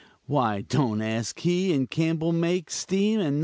Why 0.25 0.61
don't 0.61 0.99
he 1.37 1.73
and 1.73 1.87
Campbell 1.87 2.31
make 2.33 2.71
steam 2.71 3.19
and 3.19 3.37
No. 3.39 3.39